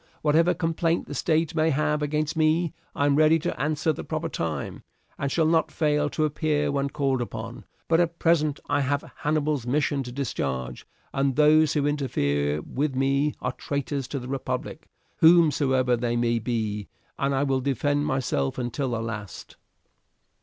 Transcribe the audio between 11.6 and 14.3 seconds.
who interfere with me are traitors to the